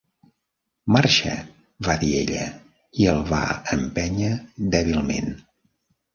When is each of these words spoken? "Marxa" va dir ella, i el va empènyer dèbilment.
"Marxa" 0.95 1.33
va 1.87 1.97
dir 2.05 2.09
ella, 2.21 2.47
i 3.03 3.07
el 3.13 3.21
va 3.29 3.43
empènyer 3.77 4.33
dèbilment. 4.79 5.31